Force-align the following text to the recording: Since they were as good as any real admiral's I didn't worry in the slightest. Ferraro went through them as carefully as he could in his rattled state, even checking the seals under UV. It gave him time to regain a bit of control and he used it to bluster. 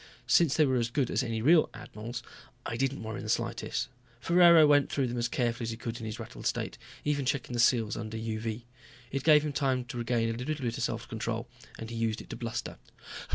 Since 0.25 0.57
they 0.57 0.65
were 0.65 0.77
as 0.77 0.89
good 0.89 1.11
as 1.11 1.21
any 1.21 1.43
real 1.43 1.69
admiral's 1.75 2.23
I 2.65 2.75
didn't 2.75 3.03
worry 3.03 3.17
in 3.19 3.23
the 3.23 3.29
slightest. 3.29 3.87
Ferraro 4.19 4.65
went 4.65 4.91
through 4.91 5.05
them 5.05 5.19
as 5.19 5.27
carefully 5.27 5.65
as 5.65 5.69
he 5.69 5.77
could 5.77 5.99
in 5.99 6.07
his 6.07 6.19
rattled 6.19 6.47
state, 6.47 6.79
even 7.05 7.23
checking 7.23 7.53
the 7.53 7.59
seals 7.59 7.95
under 7.95 8.17
UV. 8.17 8.63
It 9.11 9.23
gave 9.23 9.45
him 9.45 9.53
time 9.53 9.85
to 9.85 9.99
regain 9.99 10.33
a 10.33 10.43
bit 10.43 10.89
of 10.89 11.07
control 11.07 11.47
and 11.77 11.91
he 11.91 11.95
used 11.95 12.19
it 12.19 12.31
to 12.31 12.35
bluster. 12.35 12.79